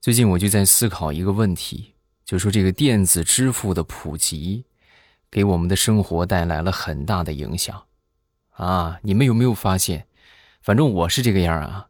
[0.00, 1.92] 最近我就在思考一个问题，
[2.24, 4.64] 就说这个电子支付的普及，
[5.30, 7.82] 给我们的生活带来了很大的影响。
[8.52, 10.06] 啊，你们有没有发现？
[10.62, 11.88] 反正我是这个样啊，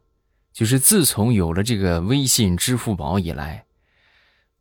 [0.51, 3.63] 就是自从有了这个微信、支付宝以来，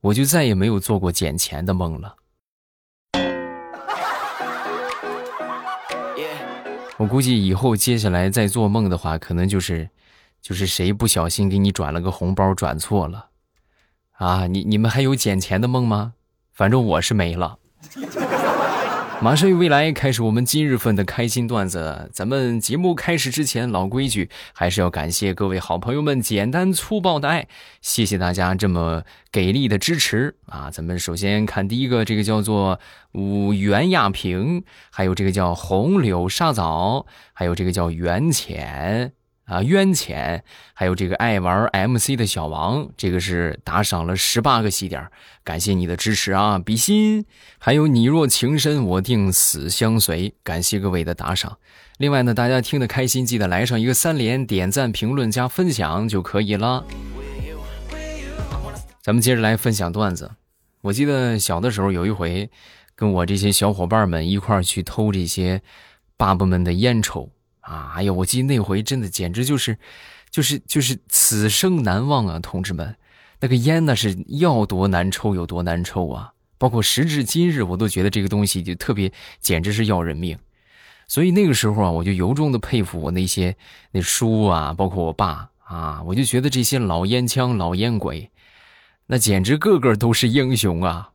[0.00, 2.14] 我就再也没有做过捡钱的梦了。
[6.98, 9.90] 我估计以后接下来再做梦的话，可能就是，
[10.40, 13.29] 就是谁不小心给你转了个红包转错了，
[14.20, 16.12] 啊，你你们还有捡钱的梦吗？
[16.52, 17.56] 反正我是没了。
[19.22, 22.10] 马上与未来开始我们今日份的开心段子。
[22.12, 27.48] 咱们节目开始之前，老规矩，还是要感谢各位好朋友们简单粗暴的爱，
[27.80, 30.70] 谢谢大家这么给力的支持啊！
[30.70, 32.78] 咱们首先看第一个，这个叫做
[33.12, 39.12] 五元亚平，还有这个叫红柳沙枣，还有这个叫元浅。
[39.50, 45.04] 啊，冤浅，还有这个爱玩 MC 的小王，这个是打赏了十八个喜点，
[45.42, 47.26] 感谢你的支持啊，比心。
[47.58, 51.58] 还有你若情深，我定死相随，感谢各位的打赏。
[51.98, 56.84] 另外呢，大家听得开心，记得来上一个三连，点赞、评论加分享就可以了。
[59.02, 60.30] 咱们接着来分享段子。
[60.82, 62.48] 我记得小的时候有一回，
[62.94, 65.60] 跟我这些小伙伴们一块儿去偷这些
[66.16, 67.28] 爸爸们的烟抽。
[67.70, 69.78] 啊，哎呀，我记得那回真的简直就是，
[70.28, 72.40] 就是就是此生难忘啊！
[72.40, 72.96] 同志们，
[73.38, 76.32] 那个烟那是要多难抽有多难抽啊！
[76.58, 80.36] 包括时至今日，我都觉得这个东西就特别，简直是要人命。
[81.06, 83.56] 所以那个时候啊，我就由衷的佩服我那些
[83.92, 88.30] 那叔啊，包括我爸啊，我就觉得这些老烟枪、老烟鬼，
[89.06, 91.09] 那简直个个都是英雄啊！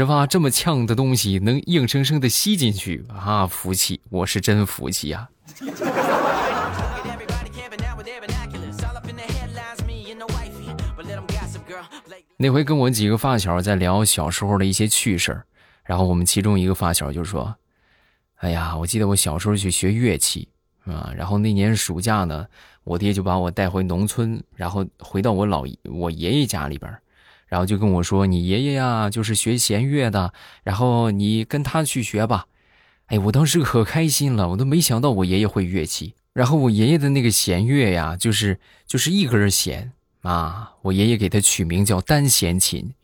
[0.00, 0.26] 是吧？
[0.26, 3.46] 这么呛的东西能硬生生的吸进去啊！
[3.46, 5.28] 服气，我是真服气呀。
[12.38, 15.42] 那回跟我几个发小在聊小时候的一些趣事，
[15.84, 17.54] 然后我们其中一个发小就说
[18.40, 20.48] ：“哎呀，我记得我小时候去学乐器
[20.86, 22.46] 啊，然后那年暑假呢，
[22.84, 26.90] 我爹就把我带回农村，然后回到我老我爷爷家里边。”
[27.50, 32.46] 然后就跟我说：“你爷爷呀，就是学弦乐的，然后你跟他去学吧。”
[33.08, 36.14] 哎，我当时可开心了，我都没想到我爷爷会乐器。
[36.32, 39.90] 然后我爷爷的那个弦乐呀，就是就是一根弦
[40.22, 42.94] 啊，我爷爷给他取名叫单弦琴。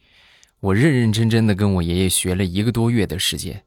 [0.60, 3.64] 我认认真真的跟我爷爷学了一个多月的时间。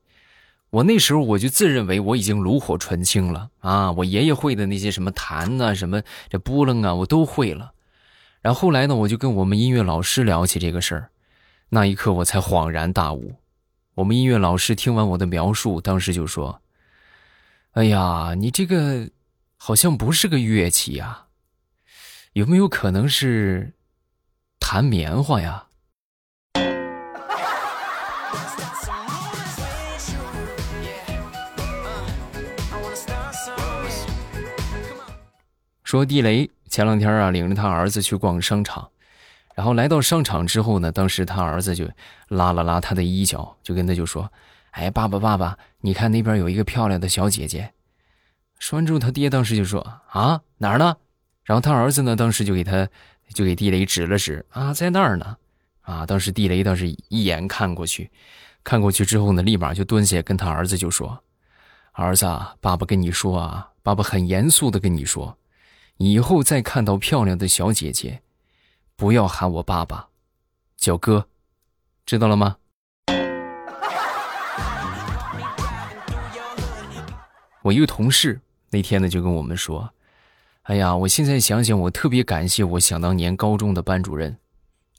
[0.69, 7.73] 我那时候我就自认为我已经炉火纯青了啊，我爷爷会的那些什么弹啊，什么这拨楞啊，我都会了。
[8.41, 11.09] 然后后来呢，我就跟我们音乐老师聊起这个事儿，
[11.67, 13.35] 那一刻我才恍然大悟。
[13.95, 16.61] 我们音乐老师听完我的描述，当时就说
[17.71, 19.09] ：“哎呀，你这个
[19.57, 21.25] 好像不是个乐器呀，
[22.31, 23.73] 有没有可能是
[24.57, 25.65] 弹棉花呀？”
[35.83, 36.49] 说地雷。
[36.69, 38.89] 前两天啊，领着他儿子去逛商场，
[39.55, 41.89] 然后来到商场之后呢，当时他儿子就
[42.27, 44.31] 拉了拉他的衣角，就跟他就说
[44.71, 47.73] ：“哎，爸爸，爸爸，你看那边有一个漂亮的小姐姐。”
[48.59, 49.81] 说完之后，他爹当时就说
[50.11, 50.95] ：“啊，哪儿呢？”
[51.43, 52.87] 然后他儿子呢，当时就给他
[53.33, 55.35] 就给地雷指了指：“啊，在那儿呢。”
[55.81, 58.11] 啊，当时地雷倒是一眼看过去，
[58.63, 61.19] 看过去之后呢，立马就蹲下跟他儿子就说
[61.93, 62.25] ：“儿子，
[62.61, 65.35] 爸爸跟你说啊，爸爸很严肃的跟你说。”
[66.01, 68.21] 以后再看到漂亮的小姐姐，
[68.95, 70.07] 不要喊我爸爸，
[70.77, 71.27] 叫哥，
[72.05, 72.55] 知道了吗？
[77.63, 78.39] 我一个同事
[78.69, 79.93] 那天呢就跟我们说
[80.63, 84.37] ：“哎呀，我现在想想，我特别感谢我想当年高中的班主任，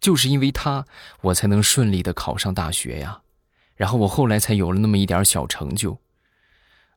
[0.00, 0.84] 就是因为他，
[1.22, 3.22] 我才能顺利的考上大学呀，
[3.74, 5.96] 然后我后来才有了那么一点小成就。”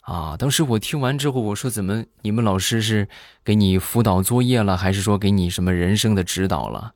[0.03, 0.35] 啊！
[0.37, 3.07] 当时我听完之后，我说：“怎么你们老师是
[3.43, 6.93] 给你辅导作业了，还是说给你什么人生的指导了？”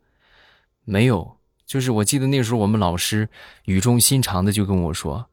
[0.83, 3.29] 没有，就是我记得那时候我们老师
[3.63, 5.27] 语重心长的就跟我说：“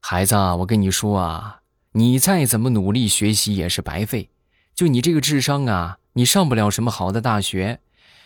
[0.00, 1.60] 孩子啊，我跟你说啊，
[1.92, 4.30] 你再怎么努力学习也是白费。
[4.74, 7.78] 就你这个智商啊，你上不了什么好的大学。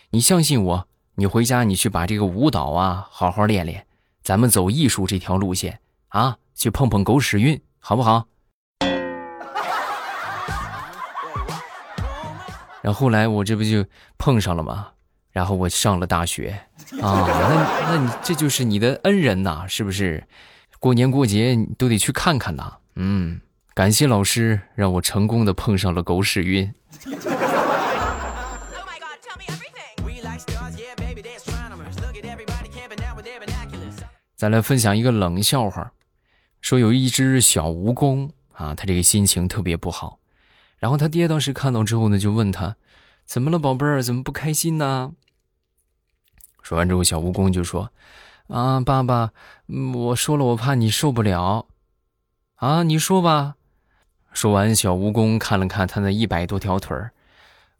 [0.09, 3.85] 你相信我，你回家你去把这个舞蹈啊好好练练，
[4.23, 8.25] 咱们走艺术这条路线啊，去碰碰狗屎运，好不好？”
[12.81, 13.85] 然后后来我这不就
[14.17, 14.89] 碰上了吗？
[15.31, 16.59] 然后我上了大学
[17.01, 20.25] 啊，那那你这就是你的恩人呐，是不是？
[20.79, 22.77] 过年过节你都得去看看呐。
[22.95, 23.39] 嗯，
[23.73, 26.73] 感谢老师让我成功的碰上了狗屎运。
[34.35, 35.91] 再来分享一个冷笑话，
[36.61, 40.17] 说有一只小蜈蚣啊，他这个心情特别不好。
[40.79, 42.75] 然后他爹当时看到之后呢，就问他
[43.25, 44.01] ：“怎么了，宝贝儿？
[44.01, 45.11] 怎么不开心呢？”
[46.63, 47.91] 说完之后，小蜈蚣就说
[48.47, 49.31] ：“啊，爸爸，
[49.67, 51.67] 我说了，我怕你受不了。
[52.55, 53.55] 啊，你说吧。”
[54.31, 57.11] 说完，小蜈蚣看了看他那一百多条腿儿，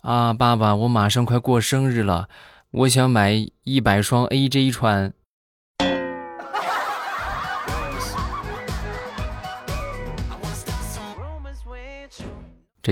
[0.02, 2.28] 啊，爸爸，我马上快过生日了，
[2.72, 5.14] 我想买一百双 AJ 穿。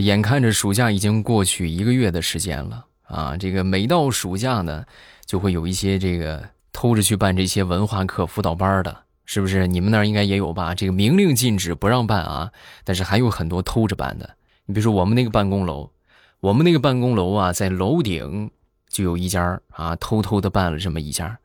[0.01, 4.85] 眼看着暑假已经过去一个月的时间了啊，这个每到暑假呢，
[5.25, 9.03] 就会有一些这个偷着去办这些文化课辅导班的。
[9.29, 10.73] 是不是你们那儿应该也有吧？
[10.73, 12.49] 这个明令禁止不让办啊，
[12.85, 14.37] 但是还有很多偷着办的。
[14.65, 15.91] 你比如说我们那个办公楼，
[16.39, 18.49] 我们那个办公楼啊，在楼顶
[18.87, 21.37] 就有一家啊，偷偷的办了这么一家，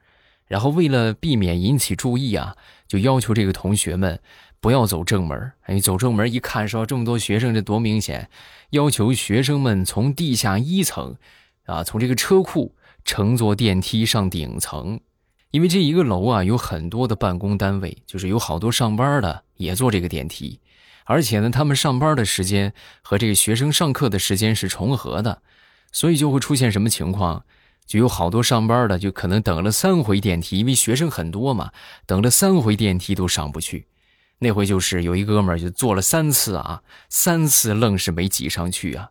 [0.46, 2.56] 然后为了避免引起注意啊，
[2.86, 4.20] 就要求这个同学们
[4.62, 5.52] 不要走正门。
[5.62, 8.30] 哎，走正门一看，说这么多学生，这多明显！
[8.70, 11.16] 要求学生们从地下一层，
[11.66, 12.74] 啊，从这个车库
[13.04, 15.00] 乘坐电梯上顶层。
[15.50, 20.60] 因为这一个楼啊，有很多的办公单位，就是有好多上班的也坐这个电梯，
[21.04, 22.72] 而且呢，他们上班的时间
[23.02, 25.42] 和这个学生上课的时间是重合的，
[25.90, 27.44] 所以就会出现什么情况？
[27.84, 31.72] 就有好多上班的就可能等了三回电梯，因为学生很多嘛，
[32.06, 33.88] 等了三回电梯都上不去。
[34.42, 39.10] 那回就是有一哥们儿就坐了三次啊，三次愣是没挤上去啊，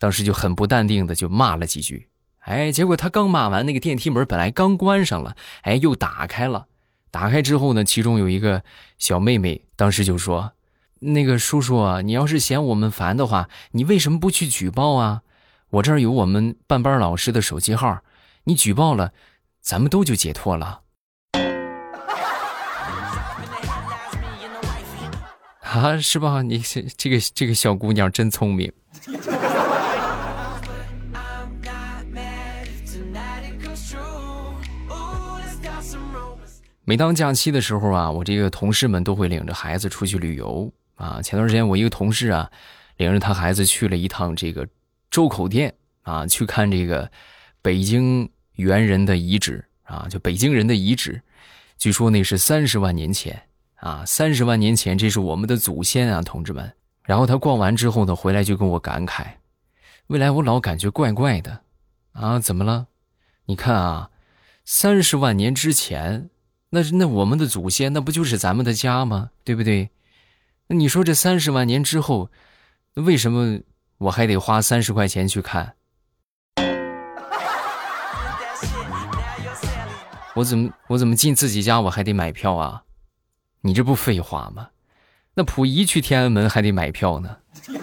[0.00, 2.08] 当时就很不淡定的就骂了几句。
[2.40, 6.66] 哎，结果他刚骂完，那个电梯门本来刚关上了，哎，又打开了。
[7.12, 8.64] 打开之后呢，其中有一个
[8.98, 10.54] 小妹妹，当时就说
[10.98, 15.22] ：“那个叔叔啊，你要是嫌我们烦的话，你为什么不去举报啊？
[15.70, 18.00] 我这儿有我们办班老师的手机号，
[18.42, 19.12] 你举报了，
[19.60, 20.80] 咱们都就解脱了。”
[25.74, 26.40] 啊，是吧？
[26.40, 26.58] 你
[26.96, 28.72] 这个这个小姑娘真聪明。
[36.84, 41.20] 每当假期的时候啊，我这个同事们都会领着孩子出去旅游啊。
[41.20, 42.48] 前段时间我一个同事啊，
[42.98, 44.68] 领着他孩子去了一趟这个
[45.10, 47.10] 周口店啊，去看这个
[47.62, 51.20] 北京猿人的遗址啊，就北京人的遗址。
[51.78, 53.42] 据说那是三十万年前
[53.84, 56.72] 啊，三十万年前这是我们的祖先啊，同志们。
[57.02, 59.26] 然后他逛完之后呢，回来就跟我感慨：
[60.06, 61.60] 未来我老感觉怪怪的
[62.12, 62.86] 啊，怎么了？
[63.44, 64.08] 你看啊，
[64.64, 66.30] 三十万年之前。
[66.70, 69.32] 那那我们的祖先，那不就是咱们的家吗？
[69.44, 69.90] 对不对？
[70.68, 72.30] 那你说这三十万年之后，
[72.94, 73.60] 为什么
[73.98, 75.74] 我还得花三十块钱去看？
[80.34, 82.84] 我怎么我怎么进自己家我还得买票啊？
[83.66, 84.68] 你这不废话吗？
[85.32, 87.34] 那溥仪去天安门还得买票呢。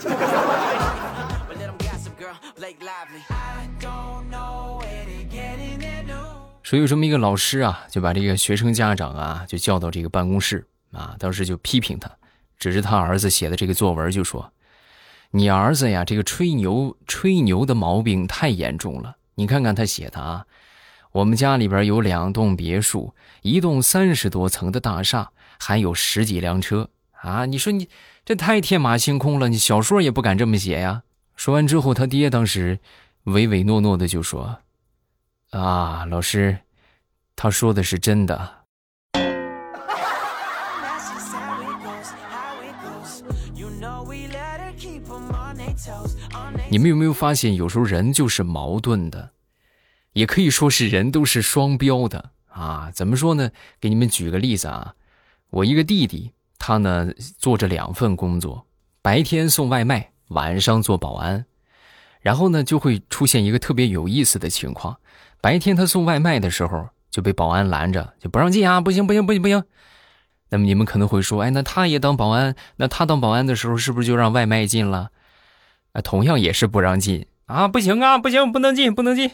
[6.61, 12.09] 说有这么一个老师啊，就把这个学生家长啊，就叫到这个办公室啊，当时就批评他，
[12.59, 14.53] 指着他儿子写的这个作文就说
[15.31, 19.15] ：“你儿子呀，这个吹牛吹牛的毛病太严重了。
[19.33, 20.45] 你看看他写的啊，
[21.11, 27.45] 我们家里边有两栋别墅，一栋三十多层的大厦，还有十几辆车啊。
[27.45, 27.89] 你说你
[28.23, 31.03] 这太天马行空了，你小说也不敢这么写呀。”
[31.35, 32.79] 说完之后，他爹当时
[33.23, 34.59] 唯唯诺诺的就说。
[35.49, 36.59] 啊，老师，
[37.35, 38.61] 他说的是真的。
[46.69, 49.31] 你们有没有发现，有时候人就是矛盾的，
[50.13, 52.91] 也可以说是人都是双标的啊？
[52.93, 53.51] 怎么说呢？
[53.79, 54.95] 给你们举个例子啊，
[55.49, 58.65] 我一个弟弟，他呢做着两份工作，
[59.01, 61.45] 白天送外卖，晚上做保安，
[62.19, 64.97] 然后呢就会出现一个特别有意思的情况。
[65.39, 68.79] 白天他送外卖的时候就被保安拦着，就不让进啊！
[68.79, 69.63] 不行不行不行不行。
[70.49, 75.11] 那么你们可能会说，哎，那他也当保安，那他当保安的时候是不是就让外卖进了？
[75.93, 77.67] 啊，同样也是不让进啊！
[77.67, 79.31] 不行啊，不行，不能进，不能进。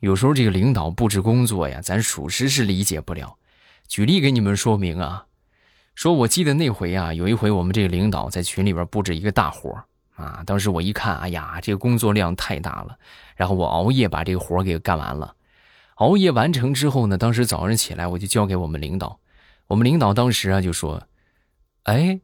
[0.00, 3.36] 有时候这个领导布置工作呀，咱属实是理解不了。
[3.86, 5.26] 举例给你们说明啊。
[5.94, 9.82] 说，我记得那回啊，有一回我们这个领导在群里边布置一个大活
[10.14, 12.96] 啊，当时我一看，哎呀，这个工作量太大了，
[13.34, 15.34] 然后我熬夜把这个活给干完了。
[15.96, 19.18] 熬夜完成之后呢，当时早上起来我就交给我们领导，
[19.66, 21.08] 我们领导当时啊就说
[21.82, 22.20] ：“哎，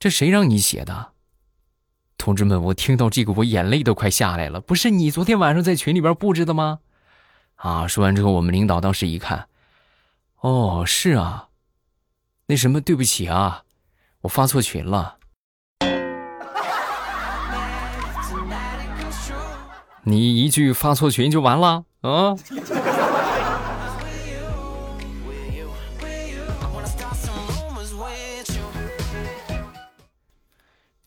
[0.00, 1.12] 这谁让你写的？
[2.20, 4.60] 同志们，我听到这个，我眼泪都快下来了。
[4.60, 6.80] 不是你昨天晚上在群里边布置的吗？
[7.56, 7.86] 啊！
[7.86, 9.48] 说完之后，我们领导当时一看，
[10.40, 11.48] 哦，是啊，
[12.46, 13.62] 那什么，对不起啊，
[14.20, 15.16] 我发错群了。
[20.02, 22.36] 你一句发错群就完了啊？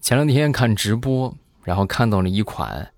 [0.04, 1.34] 前两天看直播，
[1.64, 2.92] 然后看到了一款，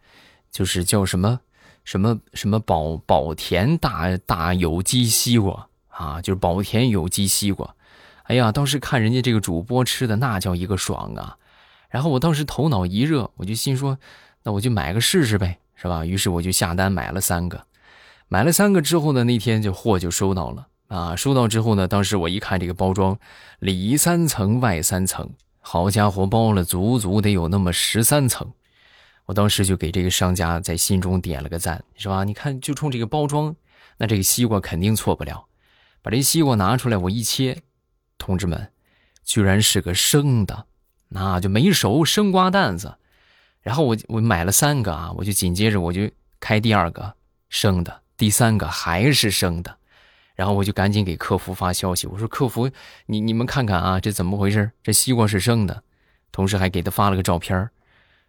[0.50, 1.40] 就是叫什么
[1.84, 7.76] 什么什么宝宝田大大有机西瓜啊，就是宝田有机西瓜。
[8.24, 11.38] 哎呀，当时看人家这个主播吃的那叫一个爽啊！
[11.90, 14.00] 然后我当时头脑一热，我就心说，
[14.42, 16.04] 那我就买个试试呗，是吧？
[16.04, 17.68] 于是我就下单买了三个。
[18.28, 21.16] 买了三个之后呢，那天就货就收到了啊。
[21.16, 23.20] 收到之后呢，当时我一看这个包装，
[23.60, 25.30] 里三层外三层。
[25.68, 28.54] 好家伙，包了足足得有那么十三层，
[29.26, 32.24] 我当时就给这个商家在心中点了个赞，是吧？
[32.24, 33.56] 你看，就冲这个包装，
[33.98, 35.48] 那这个西瓜肯定错不了。
[36.04, 37.64] 把这西瓜拿出来，我一切，
[38.20, 38.72] 同志们，
[39.24, 40.68] 居然是个生的，
[41.10, 42.96] 那就没熟生瓜蛋子。
[43.62, 46.08] 然后我我买了三个啊，我就紧接着我就
[46.40, 47.16] 开第二个
[47.50, 49.76] 生的，第三个还是生的。
[50.36, 52.70] 然后我就赶紧给客服发消息，我说：“客服，
[53.06, 54.72] 你你们看看啊，这怎么回事？
[54.84, 55.82] 这西瓜是生的。”
[56.32, 57.70] 同时还给他发了个照片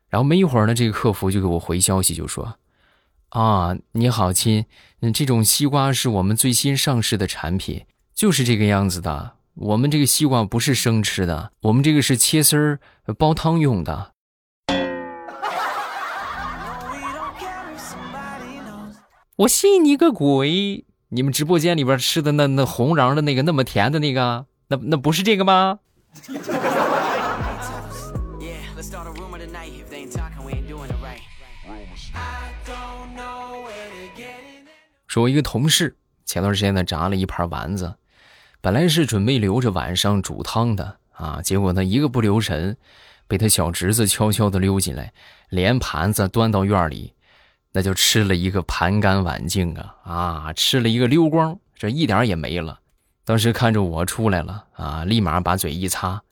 [0.08, 2.56] 然后没一会儿呢，这个客服就给我回消息，就说
[3.30, 4.64] ：“啊，你好亲，
[5.00, 7.84] 嗯，这种西瓜是我们最新上市的产品，
[8.14, 9.32] 就是这个样子的。
[9.54, 12.78] 我们这个西瓜不是生吃的，我们这个是切丝儿
[13.18, 14.12] 煲汤用的。
[19.38, 20.85] ”我信你个鬼！
[21.08, 25.78] 你们直播间里边吃的那那红瓤的那个那么甜的那个，那那不是这个吗？
[35.06, 37.94] 说，我一个同事前段时间呢炸了一盘丸子，
[38.60, 42.76] 本来是准备留着晚上煮汤的啊，结果呢一个不留神，
[43.28, 45.12] 被他小侄子悄悄的溜进来，
[45.50, 47.12] 连盘子端到院里。
[47.76, 52.80] 那就吃了一个盘干碗净啊啊，吃了一个溜光，这一点也没了。
[53.22, 56.22] 当时看着我出来了啊，立马把嘴一擦，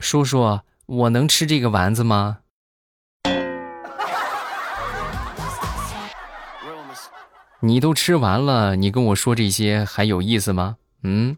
[0.00, 2.38] 叔叔，我能吃这个丸子吗？
[7.60, 10.76] 你都吃完了，你跟我说这些还有意思吗？
[11.04, 11.36] 嗯。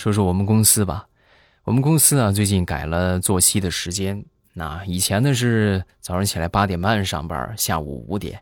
[0.00, 1.08] 说说我们公司吧，
[1.62, 4.24] 我们公司啊最近改了作息的时间。
[4.54, 8.40] 那以前呢是早上起来八点半上班，下午五点。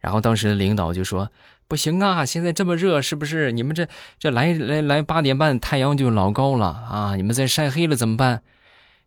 [0.00, 1.30] 然后当时领导就说
[1.66, 3.52] ：“不行啊，现在这么热，是不是？
[3.52, 3.88] 你们这
[4.18, 8.42] 这来来来八点半太阳就老高了啊，你们再晒黑了怎么办？”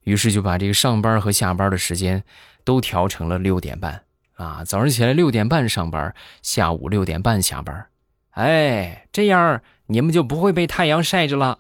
[0.02, 2.24] 于是就把这个上班和下班的时间
[2.64, 4.02] 都调成了六点半
[4.34, 7.86] 啊，早上起来六点半上班，下午六点半下班。
[8.32, 11.60] 哎，这样你们就不会被太阳晒着了。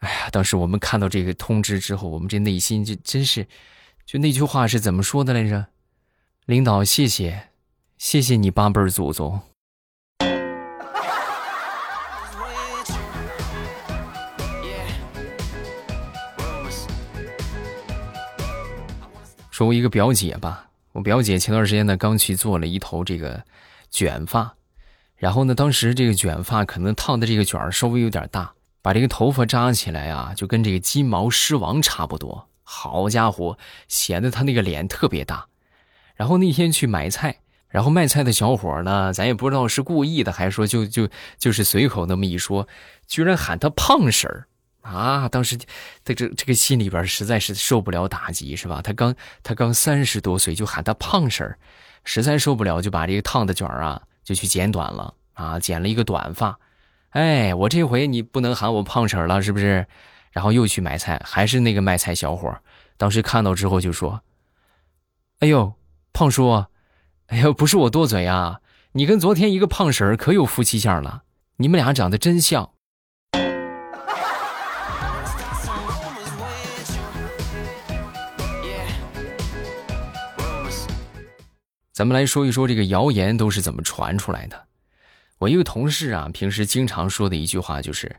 [0.00, 3.46] 哎呀，当时我们看到这个通知之后，我们这内心就真是，
[4.06, 5.66] 就那句话是怎么说的来着？
[6.46, 7.50] 领导，谢谢，
[7.98, 9.40] 谢谢你八辈祖宗。
[19.50, 23.44] 说我一个表姐吧，我表姐前段时间呢刚去做了一头这个
[23.90, 24.54] 卷发，
[25.16, 28.50] 然后呢，当时这个卷发可能烫的这个卷儿稍微有点大。
[28.82, 32.48] 把这个头发扎起来啊，就跟这个金毛狮王差不多。
[32.62, 33.58] 好家伙，
[33.88, 35.46] 显得他那个脸特别大。
[36.14, 41.08] 然后那天去买菜，然后卖菜的小伙呢，咱也不知道是故意的，还是说就就
[41.38, 42.68] 就是随口那么一说，
[43.06, 44.46] 居然喊他胖婶儿
[44.82, 45.28] 啊！
[45.28, 45.56] 当时
[46.04, 48.80] 他这这个心里边实在是受不了打击，是吧？
[48.82, 51.58] 他刚他刚三十多岁就喊他胖婶儿，
[52.04, 56.58] 实在受不了，就把这个烫的卷儿啊就去剪短了啊，剪了一个短发。
[57.10, 59.86] 哎，我这回你不能喊我胖婶了，是不是？
[60.30, 62.56] 然后又去买菜，还是那个卖菜小伙。
[62.96, 64.22] 当时看到之后就说
[65.40, 65.74] ：“哎呦，
[66.12, 66.64] 胖叔，
[67.26, 68.60] 哎呦，不是我多嘴啊，
[68.92, 71.22] 你跟昨天一个胖婶可有夫妻相了，
[71.56, 72.70] 你们俩长得真像。”
[81.92, 84.69] 咱们来说一说这个谣言都是怎么传出来的。
[85.40, 88.16] 我一个同事啊，平时经常说的一句话就是：“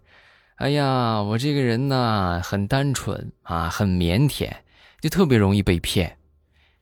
[0.57, 4.51] 哎呀，我这个人呢很单纯啊，很腼腆，
[4.99, 6.17] 就特别容易被骗。”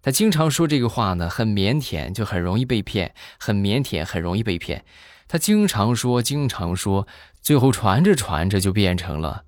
[0.01, 4.85] 他经常说这个话呢，很腼腆，就很容易被骗，很腼腆，很容易被骗。
[5.27, 7.05] 他经常说，经常说，
[7.41, 9.43] 最后传着传着就变成了，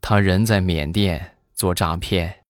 [0.00, 2.43] 他人在缅甸做诈骗。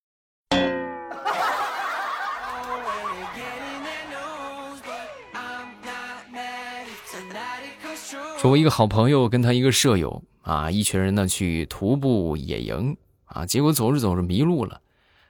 [8.45, 14.83] 说我一个好朋友跟他一个舍友啊，一群人呢去徒步野营啊，结果走着走着迷路了。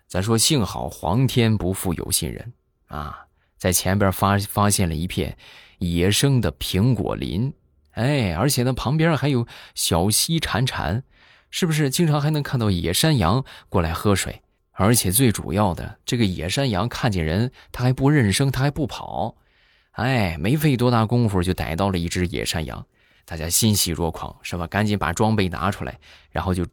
[0.09, 2.53] 咱说幸好皇天不负有心人
[2.89, 5.39] 啊，在前边发发现了一片
[5.79, 7.55] 野生的苹果林，
[7.93, 11.03] 哎，而且呢旁边还有小溪潺潺，
[11.51, 11.89] 是不是？
[11.91, 14.43] 经常还能看到野山羊过来喝水，
[14.73, 19.37] 而且最主要的，这个野山羊看见人，它还不认生，它还不跑，
[19.93, 22.85] 哎，没费多大功夫就逮到了一只野山羊，
[23.25, 24.67] 大家欣喜若狂，是吧？
[24.67, 25.99] 赶紧把装备拿出来，
[26.31, 26.67] 然后就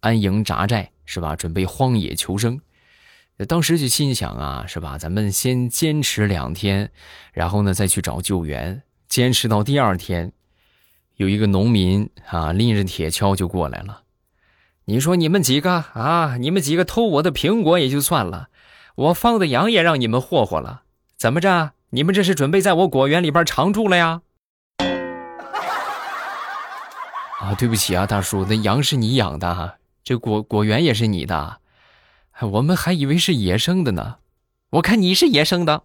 [0.00, 1.36] 安营扎寨，是吧？
[1.36, 2.60] 准备荒野求生。
[3.46, 4.98] 当时就心想啊，是吧？
[4.98, 6.90] 咱们先坚持两天，
[7.32, 8.82] 然后呢再去找救援。
[9.06, 10.32] 坚持到第二天，
[11.16, 14.02] 有一个农民啊拎着铁锹就过来了。
[14.86, 18.48] 你说你们几个啊，你们几个偷我的苹果也就算了，
[18.96, 20.82] 我放的羊也让你们霍霍了，
[21.16, 21.72] 怎么着？
[21.90, 24.22] 你们这是准备在我果园里边常住了呀？
[27.38, 31.58] 啊，对不起啊，大叔，那羊是你养的，这果果园也是你的。
[32.40, 34.16] 我们还以为是野生的呢，
[34.70, 35.84] 我看你是野生的。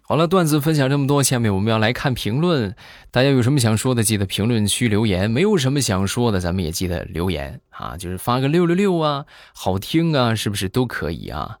[0.00, 2.74] 好了，段子分享这么多，下面我们要来看评论。
[3.10, 11.58] 大家有什么想说的，记得评论区留言；没有什么想说的，咱们也记得留言啊，就是发个六六六啊，好听啊，是不是都可以啊？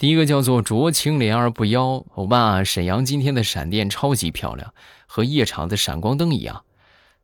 [0.00, 4.72] 第一个叫做濯清涟而不妖，欧巴，沈阳今天的闪电超级漂亮。
[5.06, 6.64] 和夜场的闪光灯一样，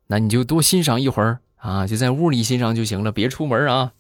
[0.09, 3.93] 那你就多欣赏一会儿啊，就在屋里欣赏就行了，别出门啊。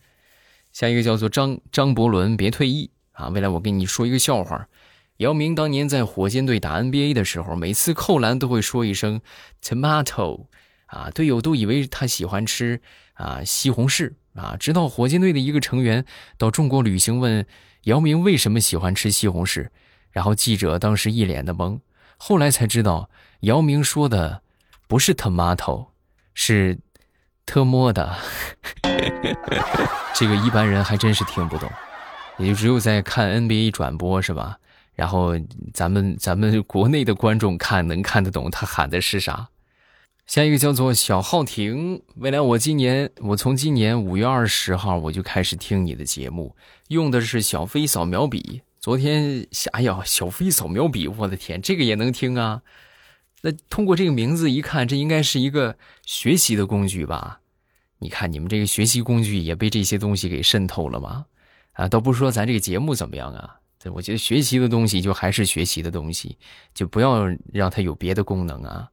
[0.72, 3.28] 下一个叫做张张伯伦，别退役啊！
[3.28, 4.68] 未来我跟你说一个笑话：
[5.16, 9.22] 姚明当年在火箭队打 NBA 的时候，每次扣篮都会说一声
[9.62, 10.48] “tomato”，
[10.84, 12.82] 啊，队友都以为他喜欢吃
[13.14, 14.54] 啊西红柿啊。
[14.60, 16.04] 直到火箭队的一个成员
[16.36, 17.46] 到中国旅行，问
[17.86, 19.68] 姚明为什么喜欢吃西红柿，
[20.10, 21.78] 然后记者当时一脸的懵，
[22.16, 23.08] 后来才知道。
[23.40, 24.42] 姚明说的
[24.88, 25.88] 不是 tomato，
[26.34, 26.78] 是
[27.44, 28.16] 特么的，
[30.14, 31.70] 这个一般人还真是听不懂，
[32.38, 34.58] 也就只有在看 NBA 转播是吧？
[34.94, 35.34] 然后
[35.72, 39.48] 咱们咱们国内的观众看能看得懂他喊的是啥。
[40.26, 46.56] 下一个叫做小浩婷，未来我今年我从今年五月二十号我就开始听你的节目，
[46.88, 48.62] 用的是小飞扫描笔。
[48.80, 52.62] 昨天哎呀，小飞扫描笔，我的天，这个也能听啊！
[53.42, 57.40] 那通过这个名字一看，这应该是一个学习的工具吧？
[58.00, 61.26] 你看你们这个学习工具也被这些东西给渗透了吗？
[61.74, 63.60] 啊，倒不是说咱这个节目怎么样啊，
[63.94, 66.36] 我觉得学习的东西就还是学习的东西，
[66.74, 68.90] 就不要让它有别的功能啊。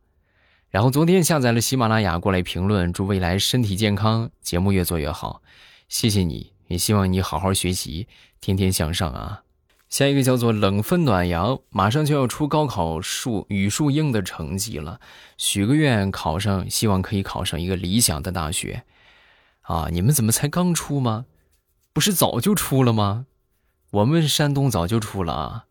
[0.74, 5.44] 然后昨天下载了喜马拉雅过来评论，祝未来身体健康，节目越做越好，
[5.88, 8.08] 谢谢你，也希望你好好学习，
[8.42, 9.44] 天天向上啊。
[9.88, 15.00] 下一个叫做冷风暖阳，马上就要出高考数语数英的成绩了，
[15.38, 18.84] 许个愿考上，希望可以考上一个理想的大学。
[19.62, 21.28] 啊，你们怎么才刚出吗？
[21.94, 23.28] 不是早就出了吗？
[23.92, 25.66] 我们山东早就出了啊！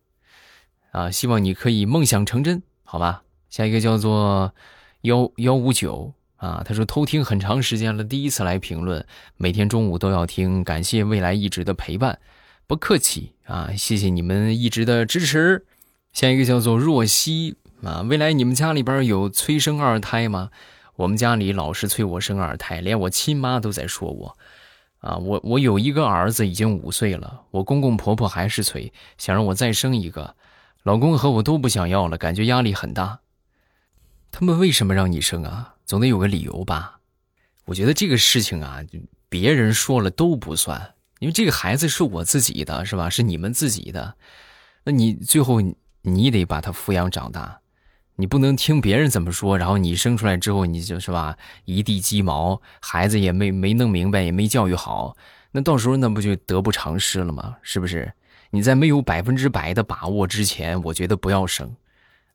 [0.93, 3.25] 啊，希望你可以梦想成真，好吧？
[3.51, 4.55] 下一个叫做
[5.03, 9.05] 幺幺五九啊，他说偷听很长时间了，第一次来评论，
[9.37, 12.19] 每天中午都要听，感谢未来一直的陪伴。
[12.69, 15.67] 不客气啊，谢谢你们一直的支持。
[16.13, 20.51] 下一个叫做若曦啊，未来你们家里边有催生二胎吗？
[20.95, 24.37] 我们家里老是催我生二胎，连我亲妈都在说我
[25.01, 25.17] 啊。
[25.17, 30.37] 我我有一个儿子已经五岁了，我公公婆婆还是催，想让我再生一个。
[30.85, 33.19] 老公和我都不想要了，感觉压力很大。
[34.33, 35.75] 他们为什么让你生啊？
[35.85, 36.99] 总得有个理由吧？
[37.67, 38.81] 我觉得这个事情啊，
[39.29, 40.95] 别人说了都不算。
[41.19, 43.11] 因为这个孩子是我自己的，是吧？
[43.11, 44.17] 是你们自己的，
[44.85, 45.61] 那你最后
[46.01, 47.61] 你得把他抚养长大，
[48.17, 55.15] 你不能听别人怎么说，然后你生出来之后你就是吧一地鸡毛，孩子也没没弄明白，也没教育好，
[55.53, 57.57] 那到时候那不就得不偿失了吗？
[57.63, 58.13] 是不是？
[58.51, 61.77] 你在没有百分之百的把握之前，我觉得不要生，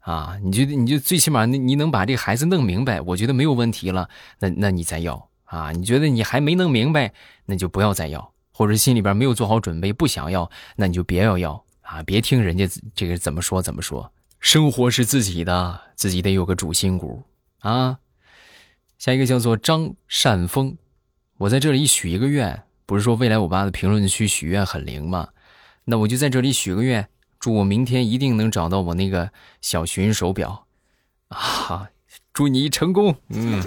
[0.07, 7.11] 啊，你觉得你就最起码你你能把这个孩子弄明白，我觉得没有问题了，那那你再要啊，你觉得你还没弄明白，
[7.45, 8.33] 那就不要再要。
[8.53, 12.01] 或者心里边没有做好准备，不想要，那你就别要要啊！
[12.03, 12.65] 别听人家
[12.95, 14.11] 这个怎么说怎么说。
[14.39, 17.23] 生活是自己的，自己得有个主心骨
[17.59, 17.99] 啊。
[18.97, 20.77] 下一个叫做张善峰，
[21.37, 25.27] 我在这里许一个愿，不是说未来我爸的评论区许愿很灵吗？
[25.83, 27.07] 那我就在这里许个愿，
[27.39, 29.29] 祝我明天一定能找到我那个
[29.61, 30.65] 小寻手表，
[31.29, 31.89] 啊，
[32.33, 33.15] 祝你成功。
[33.29, 33.61] 嗯，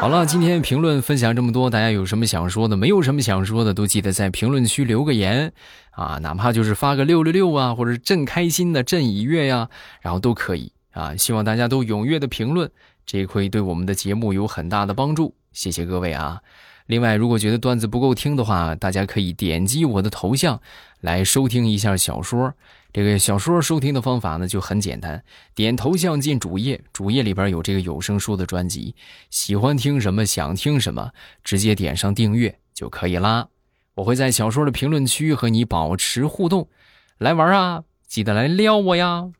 [0.00, 2.76] 好了，今天评论分享这么多，大家有什么想说的？
[2.76, 5.52] 没有什么想说的，都记得在评论区留个言
[5.90, 9.68] 啊，哪怕就是发个六六六啊，或者朕开心的朕已阅呀，
[10.00, 11.16] 然后都可以啊。
[11.16, 12.70] 希望大家都踊跃的评论，
[13.04, 15.34] 这会对我们的节目有很大的帮助。
[15.52, 16.40] 谢谢各位啊。
[16.86, 20.60] 另外，如果觉得段子不够听的话，大家可以点击我的头像
[21.00, 22.54] 来收听一下小说。
[22.92, 25.22] 这个小说收听的方法呢就很简单，
[25.54, 28.94] 点头像进主页，主页里边有这个有声书的专辑，
[29.30, 31.12] 喜欢听什么想听什么，
[31.44, 33.46] 直接点上订阅就可以啦。
[33.94, 36.68] 我会在小说的评论区和你保持互动，
[37.18, 39.30] 来玩啊，记得来撩我呀。